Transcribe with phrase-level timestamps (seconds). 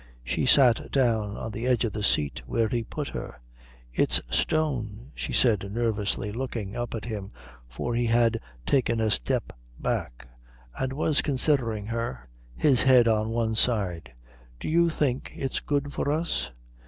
[0.23, 3.39] She sat down on the edge of the seat where he put her.
[3.93, 7.31] "It's stone," she said nervously, looking up at him,
[7.67, 10.27] for he had taken a step back
[10.75, 14.11] and was considering her, his head on one side.
[14.59, 16.49] "Do you think it's good for us?"